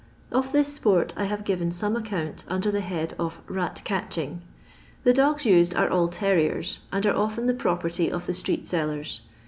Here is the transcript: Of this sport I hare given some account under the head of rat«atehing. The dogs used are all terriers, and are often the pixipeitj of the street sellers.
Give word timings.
Of 0.31 0.51
this 0.51 0.73
sport 0.73 1.13
I 1.15 1.25
hare 1.25 1.37
given 1.37 1.69
some 1.71 1.95
account 1.95 2.43
under 2.47 2.71
the 2.71 2.81
head 2.81 3.13
of 3.19 3.39
rat«atehing. 3.47 4.39
The 5.03 5.13
dogs 5.13 5.45
used 5.45 5.75
are 5.75 5.91
all 5.91 6.07
terriers, 6.07 6.79
and 6.91 7.05
are 7.05 7.15
often 7.15 7.45
the 7.45 7.53
pixipeitj 7.53 8.09
of 8.09 8.25
the 8.25 8.33
street 8.33 8.65
sellers. 8.65 9.21